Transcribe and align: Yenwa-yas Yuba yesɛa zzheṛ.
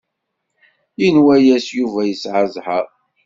Yenwa-yas 0.99 1.67
Yuba 1.77 2.01
yesɛa 2.05 2.43
zzheṛ. 2.53 2.85